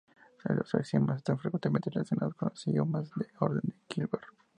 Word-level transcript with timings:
Los 0.45 0.73
axiomas 0.73 1.17
están 1.17 1.37
fuertemente 1.37 1.91
relacionados 1.91 2.33
con 2.33 2.49
los 2.49 2.57
axiomas 2.67 3.11
de 3.17 3.27
orden 3.37 3.61
de 3.63 3.75
Hilbert. 3.87 4.25